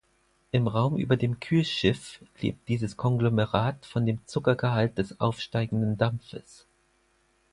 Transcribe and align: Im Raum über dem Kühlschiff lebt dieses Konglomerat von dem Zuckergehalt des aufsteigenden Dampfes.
Im 0.51 0.67
Raum 0.67 0.97
über 0.97 1.15
dem 1.15 1.39
Kühlschiff 1.39 2.21
lebt 2.39 2.67
dieses 2.69 2.97
Konglomerat 2.97 3.85
von 3.85 4.07
dem 4.07 4.25
Zuckergehalt 4.25 4.97
des 4.97 5.19
aufsteigenden 5.19 5.95
Dampfes. 5.99 6.65